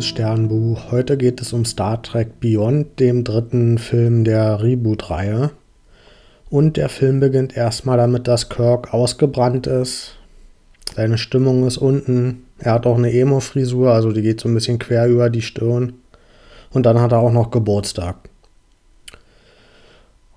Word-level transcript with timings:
liebes 0.00 0.08
Sternbuch. 0.08 0.90
Heute 0.90 1.18
geht 1.18 1.42
es 1.42 1.52
um 1.52 1.66
Star 1.66 2.00
Trek 2.00 2.40
Beyond, 2.40 2.98
dem 3.00 3.22
dritten 3.22 3.76
Film 3.76 4.24
der 4.24 4.62
Reboot-Reihe. 4.62 5.50
Und 6.48 6.78
der 6.78 6.88
Film 6.88 7.20
beginnt 7.20 7.54
erstmal 7.54 7.98
damit, 7.98 8.26
dass 8.26 8.48
Kirk 8.48 8.94
ausgebrannt 8.94 9.66
ist. 9.66 10.16
Seine 10.96 11.18
Stimmung 11.18 11.66
ist 11.66 11.76
unten. 11.76 12.44
Er 12.58 12.72
hat 12.72 12.86
auch 12.86 12.96
eine 12.96 13.12
Emo-Frisur, 13.12 13.92
also 13.92 14.10
die 14.10 14.22
geht 14.22 14.40
so 14.40 14.48
ein 14.48 14.54
bisschen 14.54 14.78
quer 14.78 15.06
über 15.06 15.28
die 15.28 15.42
Stirn. 15.42 15.92
Und 16.70 16.86
dann 16.86 16.98
hat 16.98 17.12
er 17.12 17.18
auch 17.18 17.32
noch 17.32 17.50
Geburtstag. 17.50 18.16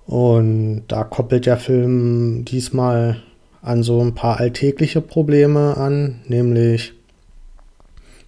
Und 0.04 0.82
da 0.88 1.04
koppelt 1.04 1.46
der 1.46 1.56
Film 1.56 2.44
diesmal 2.44 3.22
an 3.62 3.82
so 3.82 4.02
ein 4.02 4.14
paar 4.14 4.40
alltägliche 4.40 5.00
Probleme 5.00 5.74
an, 5.78 6.20
nämlich 6.28 6.92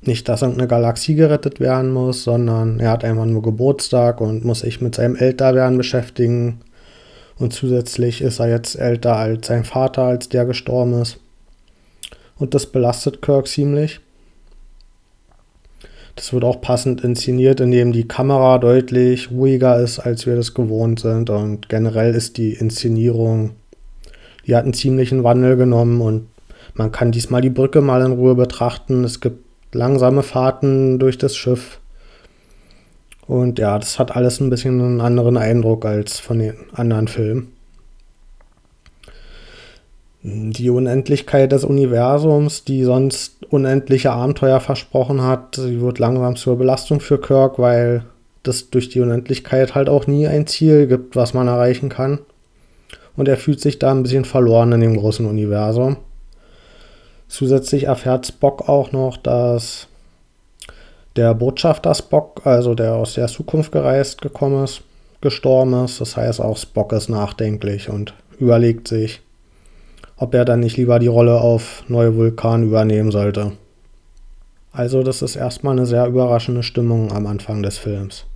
nicht, 0.07 0.29
dass 0.29 0.43
irgendeine 0.43 0.69
Galaxie 0.69 1.15
gerettet 1.15 1.61
werden 1.61 1.93
muss, 1.93 2.25
sondern 2.25 2.81
er 2.81 2.91
hat 2.91 3.05
einfach 3.05 3.25
nur 3.27 3.43
Geburtstag 3.43 4.21
und 4.21 4.45
muss 4.45 4.61
sich 4.61 4.81
mit 4.81 4.95
seinem 4.95 5.17
Älterwerden 5.17 5.77
beschäftigen. 5.77 6.61
Und 7.39 7.53
zusätzlich 7.53 8.23
ist 8.23 8.41
er 8.41 8.49
jetzt 8.49 8.77
älter 8.77 9.17
als 9.17 9.47
sein 9.47 9.65
Vater, 9.65 10.03
als 10.03 10.29
der 10.29 10.45
gestorben 10.45 11.01
ist. 11.01 11.19
Und 12.39 12.55
das 12.55 12.67
belastet 12.67 13.23
Kirk 13.23 13.47
ziemlich. 13.47 14.01
Das 16.17 16.33
wird 16.33 16.45
auch 16.45 16.63
passend 16.63 17.05
inszeniert, 17.05 17.61
indem 17.61 17.93
die 17.93 18.09
Kamera 18.09 18.59
deutlich 18.59 19.31
ruhiger 19.31 19.79
ist, 19.79 19.99
als 19.99 20.27
wir 20.27 20.35
das 20.35 20.55
gewohnt 20.55 21.01
sind. 21.01 21.29
Und 21.29 21.69
generell 21.69 22.15
ist 22.15 22.39
die 22.39 22.55
Inszenierung, 22.55 23.51
die 24.47 24.57
hat 24.57 24.65
einen 24.65 24.73
ziemlichen 24.73 25.25
Wandel 25.25 25.57
genommen 25.57 26.01
und 26.01 26.29
man 26.75 26.93
kann 26.93 27.13
diesmal 27.13 27.43
die 27.43 27.51
Brücke 27.51 27.81
mal 27.81 28.05
in 28.05 28.13
Ruhe 28.13 28.35
betrachten. 28.35 29.05
Es 29.05 29.21
gibt 29.21 29.46
langsame 29.77 30.23
Fahrten 30.23 30.99
durch 30.99 31.19
das 31.19 31.37
Schiff. 31.37 31.79
Und 33.27 33.59
ja, 33.59 33.79
das 33.79 33.99
hat 33.99 34.15
alles 34.15 34.41
ein 34.41 34.51
bisschen 34.51 34.81
einen 34.81 35.01
anderen 35.01 35.37
Eindruck 35.37 35.85
als 35.85 36.21
von 36.21 36.39
den 36.39 36.55
anderen 36.73 37.09
Filmen. 37.09 37.53
Die 40.23 40.71
Unendlichkeit 40.71 41.53
des 41.53 41.65
Universums, 41.65 42.65
die 42.65 42.83
sonst 42.83 43.45
unendliche 43.49 44.11
Abenteuer 44.11 44.59
versprochen 44.59 45.23
hat, 45.23 45.55
sie 45.55 45.81
wird 45.81 46.01
langsam 46.01 46.35
zur 46.35 46.59
Belastung 46.59 46.99
für 46.99 47.21
Kirk, 47.21 47.59
weil 47.59 48.05
das 48.43 48.71
durch 48.71 48.89
die 48.89 49.01
Unendlichkeit 49.01 49.75
halt 49.75 49.89
auch 49.89 50.07
nie 50.07 50.27
ein 50.27 50.47
Ziel 50.47 50.87
gibt, 50.87 51.15
was 51.15 51.35
man 51.35 51.49
erreichen 51.49 51.89
kann. 51.89 52.21
Und 53.17 53.29
er 53.29 53.37
fühlt 53.37 53.61
sich 53.61 53.79
da 53.79 53.93
ein 53.93 54.03
bisschen 54.03 54.25
verloren 54.25 54.73
in 54.73 54.81
dem 54.81 54.97
großen 54.97 55.27
Universum. 55.27 55.97
Zusätzlich 57.29 57.85
erfährt 57.85 58.27
Spock 58.27 58.69
auch 58.69 58.93
noch, 58.93 59.17
dass 59.17 59.89
der 61.17 61.35
Botschafter 61.35 61.95
Spock, 61.95 62.43
also 62.45 62.75
der 62.75 62.95
aus 62.95 63.15
der 63.15 63.27
Zukunft 63.27 63.73
gereist 63.73 64.23
gekommen 64.23 64.65
ist, 64.65 64.83
gestorben 65.21 65.85
ist. 65.85 66.01
Das 66.01 66.17
heißt, 66.17 66.41
auch 66.41 66.57
Spock 66.57 66.93
ist 66.93 67.09
nachdenklich 67.09 67.89
und 67.89 68.15
überlegt 68.39 68.89
sich, 68.89 69.23
ob 70.17 70.35
er 70.35 70.45
dann 70.45 70.61
nicht 70.61 70.77
lieber 70.77 70.99
die 70.99 71.07
Rolle 71.07 71.41
auf 71.41 71.85
Neue 71.89 72.17
Vulkan 72.17 72.63
übernehmen 72.63 73.11
sollte. 73.11 73.53
Also 74.73 75.03
das 75.03 75.23
ist 75.23 75.37
erstmal 75.37 75.73
eine 75.73 75.87
sehr 75.87 76.07
überraschende 76.07 76.63
Stimmung 76.63 77.13
am 77.13 77.27
Anfang 77.27 77.63
des 77.63 77.79
Films. 77.79 78.27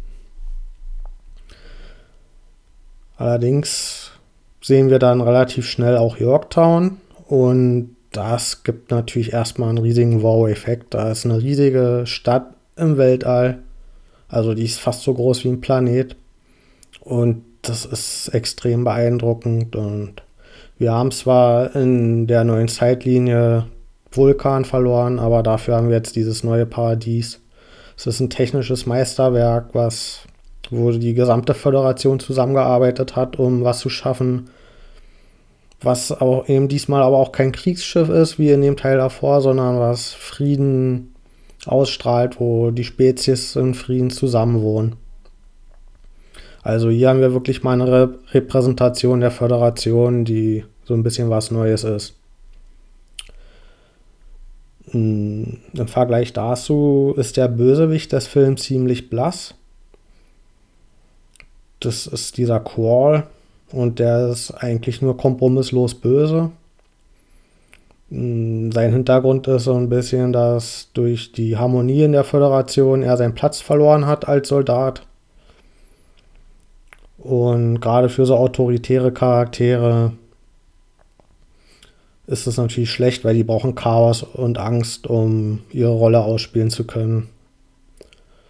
Allerdings 3.16 4.12
sehen 4.62 4.88
wir 4.88 4.98
dann 4.98 5.20
relativ 5.20 5.66
schnell 5.66 5.98
auch 5.98 6.16
Yorktown 6.16 6.96
und 7.28 7.94
das 8.12 8.64
gibt 8.64 8.90
natürlich 8.90 9.32
erstmal 9.32 9.68
einen 9.68 9.78
riesigen 9.78 10.22
Wow-Effekt. 10.22 10.94
Da 10.94 11.10
ist 11.10 11.24
eine 11.24 11.40
riesige 11.40 12.02
Stadt 12.06 12.54
im 12.76 12.96
Weltall. 12.98 13.58
Also 14.28 14.54
die 14.54 14.64
ist 14.64 14.80
fast 14.80 15.02
so 15.02 15.14
groß 15.14 15.44
wie 15.44 15.48
ein 15.48 15.60
Planet. 15.60 16.16
Und 17.00 17.44
das 17.62 17.84
ist 17.84 18.28
extrem 18.28 18.84
beeindruckend. 18.84 19.76
Und 19.76 20.22
wir 20.78 20.92
haben 20.92 21.10
zwar 21.12 21.74
in 21.76 22.26
der 22.26 22.44
neuen 22.44 22.68
Zeitlinie 22.68 23.66
Vulkan 24.10 24.64
verloren, 24.64 25.18
aber 25.18 25.42
dafür 25.42 25.76
haben 25.76 25.88
wir 25.88 25.96
jetzt 25.96 26.16
dieses 26.16 26.42
neue 26.42 26.66
Paradies. 26.66 27.40
Es 27.96 28.06
ist 28.06 28.20
ein 28.20 28.30
technisches 28.30 28.86
Meisterwerk, 28.86 29.68
was, 29.72 30.20
wo 30.70 30.90
die 30.90 31.14
gesamte 31.14 31.54
Föderation 31.54 32.18
zusammengearbeitet 32.18 33.14
hat, 33.14 33.38
um 33.38 33.62
was 33.62 33.78
zu 33.78 33.88
schaffen, 33.88 34.50
was 35.82 36.12
auch 36.12 36.48
eben 36.48 36.68
diesmal 36.68 37.02
aber 37.02 37.16
auch 37.16 37.32
kein 37.32 37.52
Kriegsschiff 37.52 38.08
ist, 38.08 38.38
wie 38.38 38.50
in 38.50 38.60
dem 38.60 38.76
Teil 38.76 38.98
davor, 38.98 39.40
sondern 39.40 39.78
was 39.78 40.12
Frieden 40.12 41.14
ausstrahlt, 41.66 42.40
wo 42.40 42.70
die 42.70 42.84
Spezies 42.84 43.56
in 43.56 43.74
Frieden 43.74 44.10
zusammenwohnen. 44.10 44.96
Also 46.62 46.90
hier 46.90 47.08
haben 47.08 47.20
wir 47.20 47.32
wirklich 47.32 47.62
mal 47.62 47.72
eine 47.72 47.90
Re 47.90 48.18
Repräsentation 48.32 49.20
der 49.20 49.30
Föderation, 49.30 50.24
die 50.24 50.64
so 50.84 50.94
ein 50.94 51.02
bisschen 51.02 51.30
was 51.30 51.50
Neues 51.50 51.84
ist. 51.84 52.14
Hm, 54.90 55.58
Im 55.72 55.88
Vergleich 55.88 56.32
dazu 56.32 57.14
ist 57.16 57.36
der 57.36 57.48
Bösewicht 57.48 58.12
des 58.12 58.26
Films 58.26 58.62
ziemlich 58.62 59.08
blass. 59.08 59.54
Das 61.78 62.06
ist 62.06 62.36
dieser 62.36 62.60
Qual, 62.60 63.26
und 63.72 63.98
der 63.98 64.28
ist 64.28 64.50
eigentlich 64.52 65.02
nur 65.02 65.16
kompromisslos 65.16 65.94
böse. 65.94 66.50
Mm, 68.10 68.70
sein 68.72 68.92
Hintergrund 68.92 69.46
ist 69.46 69.64
so 69.64 69.74
ein 69.74 69.88
bisschen, 69.88 70.32
dass 70.32 70.88
durch 70.92 71.32
die 71.32 71.56
Harmonie 71.56 72.04
in 72.04 72.12
der 72.12 72.24
Föderation 72.24 73.02
er 73.02 73.16
seinen 73.16 73.34
Platz 73.34 73.60
verloren 73.60 74.06
hat 74.06 74.28
als 74.28 74.48
Soldat. 74.48 75.06
Und 77.18 77.80
gerade 77.80 78.08
für 78.08 78.26
so 78.26 78.36
autoritäre 78.36 79.12
Charaktere 79.12 80.12
ist 82.26 82.46
es 82.46 82.56
natürlich 82.56 82.90
schlecht, 82.90 83.24
weil 83.24 83.34
die 83.34 83.44
brauchen 83.44 83.74
Chaos 83.74 84.22
und 84.22 84.58
Angst, 84.58 85.06
um 85.06 85.60
ihre 85.70 85.90
Rolle 85.90 86.20
ausspielen 86.20 86.70
zu 86.70 86.84
können 86.86 87.28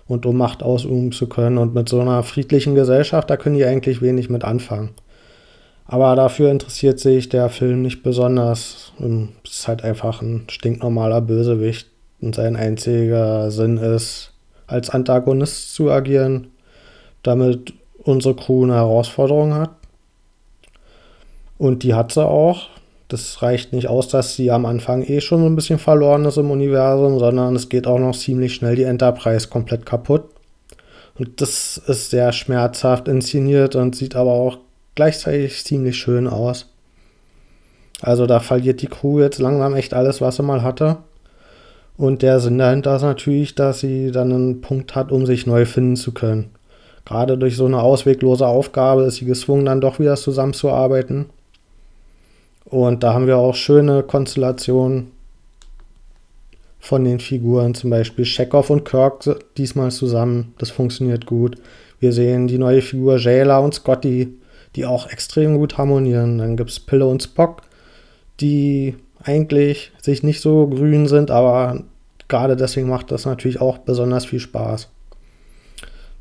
und 0.07 0.27
um 0.27 0.37
Macht 0.37 0.63
ausüben 0.63 1.13
zu 1.13 1.29
können. 1.29 1.59
Und 1.59 1.75
mit 1.75 1.89
so 1.89 2.01
einer 2.01 2.23
friedlichen 2.23 2.75
Gesellschaft, 2.75 3.29
da 3.31 3.37
können 3.37 3.57
die 3.57 3.65
eigentlich 3.65 4.03
wenig 4.03 4.31
mit 4.31 4.45
anfangen. 4.45 4.91
Aber 5.93 6.15
dafür 6.15 6.53
interessiert 6.53 7.01
sich 7.01 7.31
der 7.31 7.49
Film 7.49 7.83
nicht 7.83 8.05
besonders. 8.05 8.93
Es 9.43 9.51
ist 9.51 9.67
halt 9.67 9.83
einfach 9.83 10.23
ein 10.23 10.45
stinknormaler 10.49 11.21
Bösewicht. 11.21 11.89
Und 12.21 12.37
sein 12.37 12.55
einziger 12.55 13.51
Sinn 13.51 13.77
ist, 13.77 14.33
als 14.69 14.91
Antagonist 14.91 15.75
zu 15.75 15.91
agieren, 15.91 16.53
damit 17.25 17.73
unsere 18.05 18.37
Crew 18.37 18.63
eine 18.63 18.75
Herausforderung 18.75 19.53
hat. 19.55 19.71
Und 21.59 21.83
die 21.83 21.95
hat 21.95 22.13
sie 22.13 22.25
auch. 22.25 22.69
Das 23.09 23.43
reicht 23.43 23.73
nicht 23.73 23.89
aus, 23.89 24.07
dass 24.07 24.37
sie 24.37 24.53
am 24.53 24.67
Anfang 24.67 25.03
eh 25.03 25.21
schon 25.21 25.45
ein 25.45 25.57
bisschen 25.57 25.81
verloren 25.81 26.25
ist 26.25 26.37
im 26.37 26.53
Universum, 26.53 27.19
sondern 27.19 27.57
es 27.57 27.69
geht 27.69 27.89
auch 27.89 27.99
noch 27.99 28.17
ziemlich 28.17 28.55
schnell 28.55 28.77
die 28.77 28.85
Enterprise 28.85 29.49
komplett 29.49 29.87
kaputt. 29.87 30.23
Und 31.19 31.41
das 31.41 31.79
ist 31.79 32.11
sehr 32.11 32.31
schmerzhaft 32.31 33.09
inszeniert 33.09 33.75
und 33.75 33.97
sieht 33.97 34.15
aber 34.15 34.31
auch 34.31 34.59
gleichzeitig 34.95 35.65
ziemlich 35.65 35.97
schön 35.97 36.27
aus. 36.27 36.67
Also 38.01 38.27
da 38.27 38.41
verliert 38.41 38.83
die 38.83 38.87
Crew 38.87 39.21
jetzt 39.21 39.39
langsam 39.39 39.75
echt 39.75 39.95
alles, 39.95 40.21
was 40.21 40.37
sie 40.37 40.43
mal 40.43 40.63
hatte. 40.63 40.99
Und 41.97 42.23
der 42.23 42.41
Sinn 42.41 42.59
dahinter 42.59 42.97
ist 42.97 43.03
natürlich, 43.03 43.55
dass 43.55 43.81
sie 43.81 44.11
dann 44.11 44.33
einen 44.33 44.61
Punkt 44.63 44.95
hat, 44.95 45.13
um 45.13 45.27
sich 45.27 45.47
neu 45.47 45.67
finden 45.67 45.97
zu 45.97 46.13
können. 46.13 46.51
Gerade 47.05 47.37
durch 47.37 47.57
so 47.57 47.67
eine 47.67 47.83
ausweglose 47.83 48.47
Aufgabe 48.47 49.03
ist 49.03 49.17
sie 49.17 49.27
gezwungen, 49.27 49.67
dann 49.67 49.81
doch 49.81 49.99
wieder 49.99 50.17
zusammenzuarbeiten. 50.17 51.27
Und 52.65 53.03
da 53.03 53.13
haben 53.13 53.27
wir 53.27 53.37
auch 53.37 53.55
schöne 53.55 54.03
Konstellationen 54.03 55.11
von 56.79 57.05
den 57.05 57.21
Figuren, 57.21 57.75
zum 57.75 57.91
Beispiel 57.91 58.25
Chekhov 58.25 58.71
und 58.71 58.85
Kirk 58.85 59.25
diesmal 59.59 59.91
zusammen. 59.91 60.55
Das 60.59 60.71
funktioniert 60.71 61.27
gut. 61.27 61.57
Wir 61.99 62.13
sehen 62.13 62.47
die 62.47 62.59
neue 62.59 62.81
Figur 62.81 63.19
Jayla 63.19 63.59
und 63.59 63.75
Scotty, 63.75 64.39
die 64.77 64.87
auch 64.87 65.09
extrem 65.09 65.59
gut 65.59 65.79
harmonieren. 65.79 66.39
Dann 66.39 66.57
gibt 66.57 66.71
es 66.71 66.81
Pille 66.81 67.07
und 67.07 67.23
Spock, 67.23 67.63
die 68.41 68.97
eigentlich 69.23 69.93
sich 70.01 70.23
nicht 70.23 70.41
so 70.41 70.67
grün 70.67 71.07
sind, 71.07 71.31
aber 71.31 71.83
gerade 72.29 72.57
deswegen 72.57 72.89
macht 72.89 73.11
das 73.11 73.27
natürlich 73.27 73.61
auch 73.61 73.79
besonders 73.79 74.25
viel 74.25 74.41
Spaß. 74.41 74.89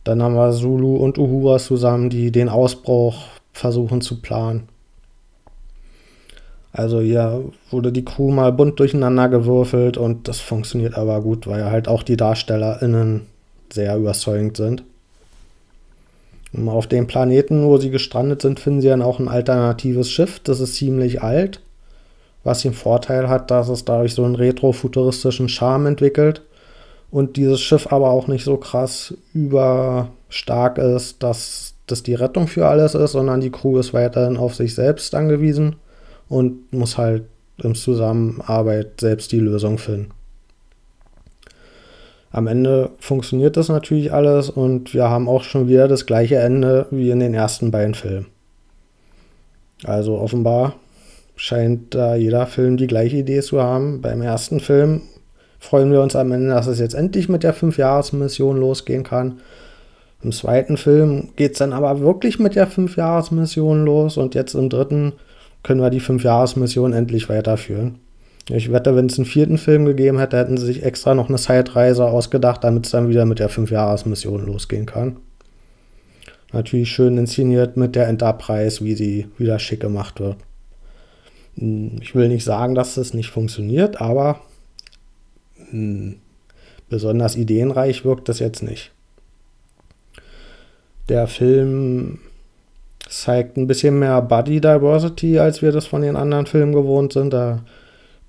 Dann 0.03 0.23
haben 0.23 0.35
wir 0.35 0.51
Zulu 0.51 0.97
und 0.97 1.17
Uhura 1.17 1.59
zusammen, 1.59 2.09
die 2.09 2.31
den 2.31 2.49
Ausbruch 2.49 3.27
versuchen 3.53 4.01
zu 4.01 4.21
planen. 4.21 4.67
Also 6.71 7.01
hier 7.01 7.43
wurde 7.71 7.91
die 7.91 8.05
Crew 8.05 8.31
mal 8.31 8.53
bunt 8.53 8.79
durcheinander 8.79 9.27
gewürfelt 9.27 9.97
und 9.97 10.27
das 10.27 10.39
funktioniert 10.39 10.95
aber 10.95 11.21
gut, 11.21 11.47
weil 11.47 11.65
halt 11.65 11.87
auch 11.87 12.03
die 12.03 12.17
DarstellerInnen 12.17 13.25
sehr 13.71 13.97
überzeugend 13.97 14.57
sind. 14.57 14.83
Auf 16.65 16.87
dem 16.87 17.05
Planeten, 17.05 17.65
wo 17.65 17.77
sie 17.77 17.91
gestrandet 17.91 18.41
sind, 18.41 18.59
finden 18.59 18.81
sie 18.81 18.87
dann 18.87 19.03
auch 19.03 19.19
ein 19.19 19.27
alternatives 19.27 20.09
Schiff. 20.09 20.39
Das 20.39 20.59
ist 20.59 20.75
ziemlich 20.75 21.21
alt, 21.21 21.61
was 22.43 22.63
den 22.63 22.73
Vorteil 22.73 23.29
hat, 23.29 23.51
dass 23.51 23.69
es 23.69 23.85
dadurch 23.85 24.15
so 24.15 24.23
einen 24.23 24.35
retro-futuristischen 24.35 25.49
Charme 25.49 25.87
entwickelt. 25.87 26.41
und 27.11 27.37
dieses 27.37 27.59
Schiff 27.61 27.91
aber 27.91 28.11
auch 28.11 28.27
nicht 28.27 28.43
so 28.43 28.57
krass 28.57 29.15
überstark 29.33 30.77
ist, 30.77 31.23
dass 31.23 31.73
das 31.87 32.03
die 32.03 32.13
Rettung 32.13 32.47
für 32.47 32.67
alles 32.67 32.93
ist, 32.93 33.13
sondern 33.13 33.41
die 33.41 33.49
Crew 33.49 33.79
ist 33.79 33.93
weiterhin 33.93 34.37
auf 34.37 34.55
sich 34.55 34.75
selbst 34.75 35.15
angewiesen 35.15 35.77
und 36.27 36.71
muss 36.71 36.97
halt 36.97 37.23
in 37.57 37.75
Zusammenarbeit 37.75 39.01
selbst 39.01 39.31
die 39.31 39.39
Lösung 39.39 39.77
finden. 39.77 40.11
Am 42.31 42.47
Ende 42.47 42.91
funktioniert 42.99 43.57
das 43.57 43.69
natürlich 43.69 44.13
alles 44.13 44.49
und 44.49 44.93
wir 44.93 45.09
haben 45.09 45.27
auch 45.27 45.43
schon 45.43 45.67
wieder 45.67 45.87
das 45.87 46.05
gleiche 46.05 46.35
Ende 46.35 46.85
wie 46.91 47.09
in 47.09 47.19
den 47.19 47.33
ersten 47.33 47.71
beiden 47.71 47.95
Filmen. 47.95 48.27
Also 49.83 50.17
offenbar 50.17 50.75
scheint 51.35 51.95
da 51.95 52.15
jeder 52.15 52.45
Film 52.45 52.77
die 52.77 52.87
gleiche 52.87 53.17
Idee 53.17 53.41
zu 53.41 53.61
haben. 53.61 54.01
Beim 54.01 54.21
ersten 54.21 54.59
Film 54.59 55.01
freuen 55.57 55.91
wir 55.91 56.01
uns 56.01 56.15
am 56.15 56.31
Ende, 56.31 56.49
dass 56.49 56.67
es 56.67 56.79
jetzt 56.79 56.93
endlich 56.93 57.29
mit 57.29 57.43
der 57.43 57.53
Fünfjahresmission 57.53 58.57
losgehen 58.57 59.03
kann. 59.03 59.39
Im 60.21 60.31
zweiten 60.31 60.75
Film 60.77 61.29
geht 61.37 61.53
es 61.53 61.59
dann 61.59 61.73
aber 61.73 62.01
wirklich 62.01 62.39
mit 62.39 62.55
der 62.55 62.67
Fünfjahresmission 62.67 63.85
los 63.85 64.17
und 64.17 64.35
jetzt 64.35 64.53
im 64.53 64.69
dritten 64.69 65.13
können 65.63 65.81
wir 65.81 65.89
die 65.89 66.01
Fünfjahresmission 66.01 66.93
endlich 66.93 67.29
weiterführen. 67.29 67.99
Ich 68.49 68.71
wette, 68.71 68.95
wenn 68.95 69.05
es 69.05 69.19
einen 69.19 69.25
vierten 69.25 69.59
Film 69.59 69.85
gegeben 69.85 70.17
hätte, 70.17 70.37
hätten 70.37 70.57
sie 70.57 70.65
sich 70.65 70.83
extra 70.83 71.13
noch 71.13 71.29
eine 71.29 71.37
Zeitreise 71.37 72.05
ausgedacht, 72.05 72.63
damit 72.63 72.85
es 72.85 72.91
dann 72.91 73.07
wieder 73.07 73.25
mit 73.25 73.37
der 73.37 73.49
Fünfjahresmission 73.49 74.45
losgehen 74.45 74.87
kann. 74.87 75.17
Natürlich 76.51 76.89
schön 76.89 77.17
inszeniert 77.19 77.77
mit 77.77 77.95
der 77.95 78.07
Enterprise, 78.07 78.83
wie 78.83 78.95
sie 78.95 79.27
wieder 79.37 79.59
schick 79.59 79.81
gemacht 79.81 80.19
wird. 80.19 80.37
Hm, 81.59 81.97
ich 82.01 82.15
will 82.15 82.27
nicht 82.27 82.43
sagen, 82.43 82.73
dass 82.73 82.95
das 82.95 83.13
nicht 83.13 83.29
funktioniert, 83.29 84.01
aber 84.01 84.41
mh, 85.57 85.71
hm, 85.71 86.15
besonders 86.89 87.35
ideenreich 87.35 88.03
wirkt 88.03 88.29
das 88.29 88.39
jetzt 88.39 88.63
nicht. 88.63 88.91
Der 91.07 91.27
Film 91.27 92.19
zeigt 93.07 93.57
ein 93.57 93.67
bisschen 93.67 93.99
mehr 93.99 94.21
Body 94.23 94.59
Diversity, 94.59 95.37
als 95.37 95.61
wir 95.61 95.71
das 95.71 95.85
von 95.85 96.01
den 96.01 96.15
anderen 96.15 96.47
Filmen 96.47 96.73
gewohnt 96.73 97.13
sind. 97.13 97.31
Da 97.31 97.63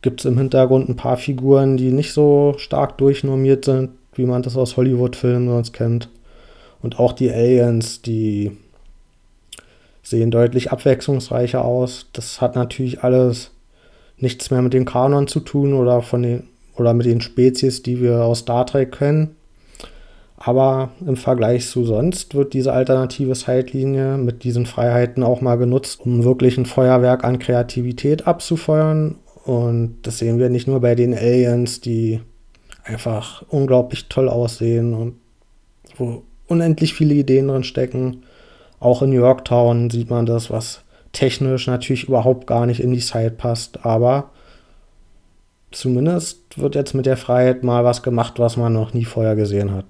gibt 0.03 0.21
es 0.21 0.25
im 0.27 0.39
Hintergrund 0.39 0.89
ein 0.89 0.97
paar 0.97 1.17
Figuren, 1.17 1.77
die 1.77 1.91
nicht 1.91 2.13
so 2.13 2.55
stark 2.59 2.99
durchnormiert 2.99 3.65
sind, 3.65 3.91
wie 4.15 4.27
man 4.27 4.43
das 4.43 4.57
aus 4.57 4.77
Hollywood-Filmen 4.77 5.49
sonst 5.49 5.73
kennt. 5.73 6.09
Und 6.83 6.99
auch 6.99 7.13
die 7.13 7.31
Aliens, 7.31 8.01
die 8.03 8.53
sehen 10.03 10.31
deutlich 10.31 10.73
abwechslungsreicher 10.73 11.65
aus. 11.65 12.07
Das 12.13 12.41
hat 12.41 12.57
natürlich 12.57 13.05
alles 13.05 13.51
nichts 14.17 14.51
mehr 14.51 14.63
mit 14.63 14.73
dem 14.73 14.85
Kanon 14.85 15.27
zu 15.29 15.41
tun 15.41 15.75
oder, 15.75 16.03
von 16.03 16.23
den, 16.23 16.45
oder 16.77 16.95
mit 16.95 17.07
den 17.07 17.21
Spezies, 17.21 17.83
die 17.83 18.01
wir 18.01 18.25
aus 18.25 18.41
Star 18.41 18.67
Trek 18.67 18.93
kennen. 18.93 19.37
Aber 20.43 20.91
im 21.07 21.17
Vergleich 21.17 21.69
zu 21.69 21.85
sonst 21.85 22.35
wird 22.35 22.55
diese 22.55 22.73
alternative 22.73 23.35
Zeitlinie 23.35 24.17
mit 24.17 24.43
diesen 24.43 24.65
Freiheiten 24.65 25.23
auch 25.23 25.43
mal 25.43 25.57
genutzt, 25.57 26.01
um 26.01 26.25
wirklich 26.25 26.57
ein 26.57 26.65
Feuerwerk 26.65 27.25
an 27.25 27.39
Kreativität 27.39 28.27
abzufeuern. 28.27 29.17
Und 29.45 29.99
das 30.03 30.19
sehen 30.19 30.39
wir 30.39 30.51
nicht 30.51 30.69
nur 30.69 30.81
bei 30.81 30.95
den 30.95 31.15
Aliens, 31.15 31.81
die 31.81 32.21
einfach 32.85 33.43
unglaublich 33.49 34.09
toll 34.09 34.29
aussehen 34.29 34.95
und 34.95 35.15
wo 35.97 36.23
unendlich 36.47 36.95
viele 36.95 37.15
Ideen 37.15 37.49
drin 37.49 37.65
stecken, 37.65 38.23
auch 38.81 39.03
in 39.03 39.13
Yorktown 39.13 39.91
sieht 39.91 40.11
man 40.11 40.27
das, 40.27 40.51
was 40.51 40.83
technisch 41.13 41.67
natürlich 41.67 42.05
überhaupt 42.05 42.47
gar 42.47 42.67
nicht 42.67 42.81
in 42.81 42.93
die 42.93 43.01
Zeit 43.01 43.37
passt, 43.37 43.85
aber 43.85 44.31
zumindest 45.71 46.59
wird 46.59 46.75
jetzt 46.75 46.95
mit 46.95 47.07
der 47.07 47.17
Freiheit 47.17 47.63
mal 47.63 47.85
was 47.85 48.03
gemacht, 48.03 48.39
was 48.39 48.57
man 48.57 48.73
noch 48.73 48.95
nie 48.95 49.05
vorher 49.05 49.37
gesehen 49.37 49.73
hat. 49.73 49.85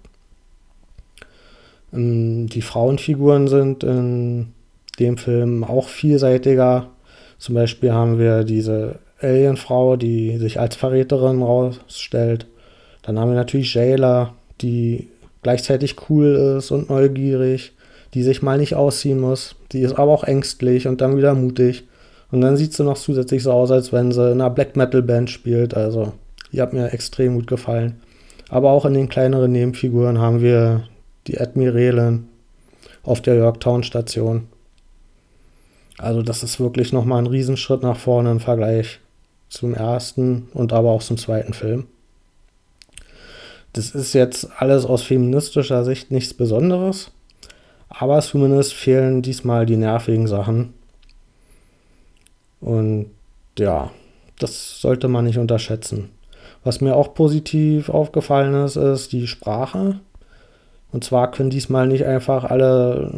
Ähm, 1.93 2.49
die 2.49 2.63
Frauenfiguren 2.63 3.49
sind 3.49 3.85
in 3.85 4.53
dem 4.99 5.17
Film 5.17 5.65
auch 5.65 5.89
vielseitiger. 5.89 6.91
Zum 7.39 7.55
Beispiel 7.55 7.93
haben 7.93 8.19
wir 8.19 8.45
diese 8.45 8.99
Alienfrau, 9.21 9.97
die 9.97 10.39
sich 10.39 10.61
als 10.61 10.77
Verräterin 10.77 11.43
rausstellt. 11.43 12.47
Dann 13.03 13.19
haben 13.19 13.31
wir 13.31 13.37
natürlich 13.37 13.75
Jayla, 13.75 14.35
die 14.61 15.09
gleichzeitig 15.43 15.97
cool 16.09 16.57
ist 16.59 16.71
und 16.71 16.91
neugierig 16.91 17.73
die 18.15 18.23
sich 18.23 18.43
mal 18.43 18.59
nicht 18.59 18.75
ausziehen 18.75 19.21
muss. 19.21 19.55
Die 19.73 19.81
ist 19.81 19.95
aber 19.99 20.13
auch 20.13 20.25
ängstlich 20.25 20.87
und 20.87 21.01
dann 21.01 21.17
wieder 21.17 21.35
mutig. 21.35 21.85
Und 22.31 22.41
dann 22.41 22.57
sieht 22.57 22.75
sie 22.75 22.85
noch 22.85 22.99
zusätzlich 22.99 23.43
so 23.43 23.53
aus, 23.53 23.71
als 23.71 23.93
wenn 23.93 24.13
sie 24.13 24.33
in 24.33 24.41
einer 24.41 24.51
Black 24.51 24.77
Metal 24.77 25.03
Band 25.03 25.31
spielt. 25.31 25.75
Also, 25.75 26.13
die 26.53 26.61
hat 26.61 26.73
mir 26.73 26.93
extrem 26.93 27.35
gut 27.35 27.47
gefallen. 27.47 28.01
Aber 28.49 28.71
auch 28.71 28.85
in 28.85 28.95
den 28.95 29.09
kleineren 29.09 29.53
Nebenfiguren 29.53 30.19
haben 30.19 30.41
wir 30.41 30.85
die 31.27 31.41
Admiralin 31.41 32.27
auf 33.03 33.21
der 33.21 33.37
Yorktown 33.37 33.83
Station. 33.83 34.47
Also, 35.99 36.23
das 36.23 36.43
ist 36.43 36.59
wirklich 36.61 36.93
nochmal 36.93 37.23
ein 37.23 37.27
Riesenschritt 37.27 37.83
nach 37.83 37.97
vorne 37.97 38.31
im 38.31 38.41
Vergleich 38.41 39.01
zum 39.51 39.75
ersten 39.75 40.49
und 40.55 40.73
aber 40.73 40.91
auch 40.91 41.03
zum 41.03 41.19
zweiten 41.19 41.53
Film. 41.53 41.87
Das 43.73 43.91
ist 43.91 44.15
jetzt 44.15 44.49
alles 44.59 44.87
aus 44.87 45.03
feministischer 45.03 45.85
Sicht 45.85 46.11
nichts 46.11 46.33
Besonderes. 46.33 47.11
Aber 47.89 48.21
zumindest 48.21 48.73
fehlen 48.73 49.21
diesmal 49.21 49.67
die 49.67 49.77
nervigen 49.77 50.27
Sachen. 50.27 50.73
Und 52.61 53.11
ja, 53.59 53.91
das 54.39 54.81
sollte 54.81 55.09
man 55.09 55.25
nicht 55.25 55.39
unterschätzen. 55.39 56.11
Was 56.63 56.81
mir 56.81 56.95
auch 56.95 57.15
positiv 57.15 57.89
aufgefallen 57.89 58.55
ist, 58.65 58.77
ist 58.77 59.13
die 59.13 59.27
Sprache. 59.27 60.01
Und 60.93 61.05
zwar 61.05 61.31
können 61.31 61.51
diesmal 61.51 61.87
nicht 61.87 62.05
einfach 62.05 62.45
alle 62.45 63.13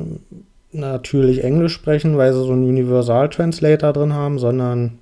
natürlich 0.72 1.44
Englisch 1.44 1.74
sprechen, 1.74 2.16
weil 2.16 2.32
sie 2.32 2.44
so 2.44 2.52
einen 2.52 2.68
Universal 2.68 3.28
Translator 3.28 3.92
drin 3.92 4.14
haben, 4.14 4.38
sondern 4.38 4.98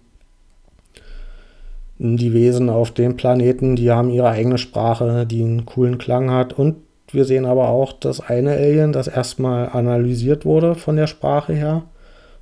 die 2.02 2.32
Wesen 2.32 2.70
auf 2.70 2.93
dem 2.93 3.17
Planeten, 3.17 3.76
die 3.76 3.91
haben 3.91 4.08
ihre 4.08 4.31
eigene 4.31 4.56
Sprache, 4.56 5.26
die 5.26 5.43
einen 5.43 5.67
coolen 5.67 5.99
Klang 5.99 6.31
hat 6.31 6.55
und 6.55 6.76
wir 7.12 7.26
sehen 7.26 7.44
aber 7.44 7.69
auch 7.69 7.93
das 7.93 8.20
eine 8.20 8.52
Alien, 8.52 8.93
das 8.93 9.06
erstmal 9.06 9.69
analysiert 9.69 10.47
wurde 10.47 10.76
von 10.76 10.97
der 10.97 11.06
Sprache 11.06 11.52
her 11.52 11.83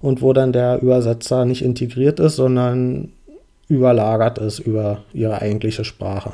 und 0.01 0.23
wo 0.23 0.33
dann 0.33 0.53
der 0.53 0.81
Übersetzer 0.81 1.45
nicht 1.45 1.63
integriert 1.63 2.21
ist, 2.21 2.37
sondern 2.37 3.13
überlagert 3.67 4.39
ist 4.39 4.61
über 4.61 4.99
ihre 5.13 5.43
eigentliche 5.43 5.85
Sprache. 5.85 6.33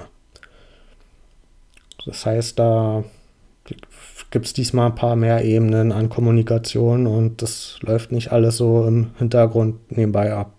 Das 2.04 2.26
heißt, 2.26 2.58
da 2.58 3.04
gibt 4.30 4.46
es 4.46 4.52
diesmal 4.52 4.86
ein 4.86 4.94
paar 4.94 5.16
mehr 5.16 5.42
Ebenen 5.44 5.92
an 5.92 6.10
Kommunikation 6.10 7.06
und 7.06 7.40
das 7.40 7.78
läuft 7.80 8.12
nicht 8.12 8.32
alles 8.32 8.58
so 8.58 8.84
im 8.86 9.12
Hintergrund 9.16 9.96
nebenbei 9.96 10.34
ab. 10.34 10.52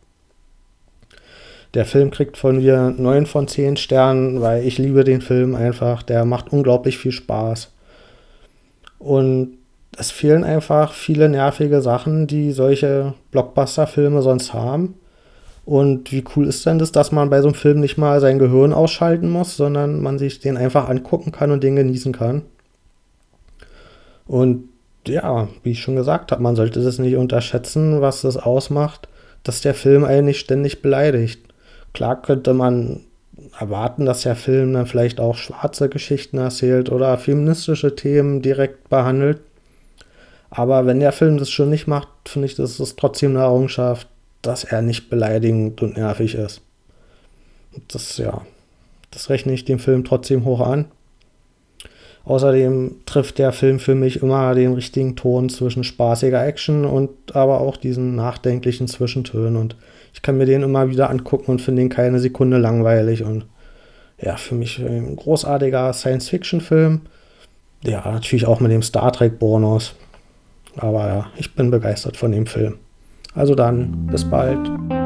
Der 1.75 1.85
Film 1.85 2.09
kriegt 2.09 2.37
von 2.37 2.57
mir 2.57 2.93
9 2.97 3.25
von 3.25 3.47
10 3.49 3.75
Sternen, 3.75 4.41
weil 4.41 4.65
ich 4.65 4.77
liebe 4.77 5.03
den 5.03 5.21
Film 5.21 5.55
einfach. 5.55 6.03
Der 6.03 6.23
macht 6.23 6.53
unglaublich 6.53 6.97
viel 6.97 7.11
Spaß. 7.11 7.71
Und 8.97 9.57
es 9.97 10.09
fehlen 10.09 10.45
einfach 10.45 10.93
viele 10.93 11.27
nervige 11.27 11.81
Sachen, 11.81 12.27
die 12.27 12.53
solche 12.53 13.13
Blockbuster-Filme 13.31 14.21
sonst 14.21 14.53
haben. 14.53 14.95
Und 15.65 16.11
wie 16.11 16.23
cool 16.35 16.47
ist 16.47 16.65
denn 16.65 16.79
das, 16.79 16.91
dass 16.91 17.11
man 17.11 17.29
bei 17.29 17.41
so 17.41 17.49
einem 17.49 17.55
Film 17.55 17.79
nicht 17.81 17.97
mal 17.97 18.21
sein 18.21 18.39
Gehirn 18.39 18.71
ausschalten 18.71 19.29
muss, 19.29 19.57
sondern 19.57 20.01
man 20.01 20.17
sich 20.17 20.39
den 20.39 20.57
einfach 20.57 20.87
angucken 20.87 21.31
kann 21.31 21.51
und 21.51 21.63
den 21.63 21.75
genießen 21.75 22.13
kann. 22.13 22.43
Und 24.27 24.69
ja, 25.07 25.49
wie 25.63 25.71
ich 25.71 25.81
schon 25.81 25.95
gesagt 25.95 26.31
habe, 26.31 26.41
man 26.41 26.55
sollte 26.55 26.81
das 26.81 26.99
nicht 26.99 27.15
unterschätzen, 27.15 27.99
was 27.99 28.21
das 28.21 28.37
ausmacht, 28.37 29.09
dass 29.43 29.61
der 29.61 29.73
Film 29.73 30.03
einen 30.03 30.25
nicht 30.25 30.39
ständig 30.39 30.81
beleidigt. 30.81 31.41
Klar 31.95 32.21
könnte 32.21 32.53
man 32.53 33.05
erwarten, 33.57 34.05
dass 34.05 34.23
der 34.23 34.35
Film 34.35 34.73
dann 34.73 34.85
vielleicht 34.85 35.21
auch 35.21 35.37
schwarze 35.37 35.87
Geschichten 35.87 36.37
erzählt 36.37 36.91
oder 36.91 37.17
feministische 37.17 37.95
Themen 37.95 38.41
direkt 38.41 38.89
behandelt. 38.89 39.39
Aber 40.49 40.85
wenn 40.85 40.99
der 40.99 41.13
Film 41.13 41.37
das 41.37 41.49
schon 41.49 41.69
nicht 41.69 41.87
macht, 41.87 42.09
finde 42.25 42.47
ich, 42.47 42.55
das 42.55 42.81
ist 42.81 42.99
trotzdem 42.99 43.31
eine 43.31 43.45
Errungenschaft, 43.45 44.09
dass 44.41 44.65
er 44.65 44.81
nicht 44.81 45.09
beleidigend 45.09 45.81
und 45.81 45.95
nervig 45.95 46.35
ist. 46.35 46.59
Das, 47.87 48.17
ja, 48.17 48.41
das 49.11 49.29
rechne 49.29 49.53
ich 49.53 49.63
dem 49.63 49.79
Film 49.79 50.03
trotzdem 50.03 50.43
hoch 50.43 50.59
an. 50.59 50.91
Außerdem 52.25 53.03
trifft 53.05 53.37
der 53.37 53.53
Film 53.53 53.79
für 53.79 53.95
mich 53.95 54.21
immer 54.21 54.53
den 54.53 54.73
richtigen 54.73 55.15
Ton 55.15 55.47
zwischen 55.47 55.85
spaßiger 55.85 56.45
Action 56.45 56.83
und 56.83 57.09
aber 57.33 57.61
auch 57.61 57.77
diesen 57.77 58.15
nachdenklichen 58.15 58.89
Zwischentönen. 58.89 59.55
Und 59.55 59.77
ich 60.15 60.21
kann 60.21 60.37
mir 60.37 60.45
den 60.45 60.63
immer 60.63 60.89
wieder 60.89 61.09
angucken 61.09 61.51
und 61.51 61.61
finde 61.61 61.81
ihn 61.81 61.89
keine 61.89 62.19
Sekunde 62.19 62.57
langweilig. 62.57 63.23
Und 63.23 63.45
ja, 64.19 64.37
für 64.37 64.55
mich 64.55 64.79
ein 64.79 65.17
großartiger 65.17 65.91
Science-Fiction-Film. 65.91 67.01
Ja, 67.83 68.09
natürlich 68.09 68.47
auch 68.47 68.61
mit 68.61 68.71
dem 68.71 68.81
Star 68.81 69.11
Trek-Bonus. 69.11 69.93
Aber 70.77 71.07
ja, 71.07 71.27
ich 71.35 71.53
bin 71.53 71.69
begeistert 71.69 72.15
von 72.15 72.31
dem 72.31 72.47
Film. 72.47 72.77
Also 73.33 73.55
dann, 73.55 74.07
bis 74.07 74.23
bald. 74.23 75.04